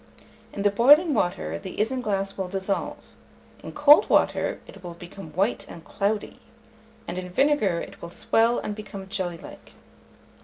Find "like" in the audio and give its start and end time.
9.37-9.73